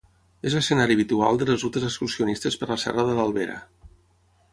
És 0.51 0.53
escenari 0.59 0.95
habitual 0.99 1.37
de 1.41 1.47
les 1.49 1.65
rutes 1.65 1.85
excursionistes 1.89 2.57
per 2.63 2.71
la 2.71 2.79
Serra 2.85 3.05
de 3.11 3.19
l'Albera. 3.21 3.59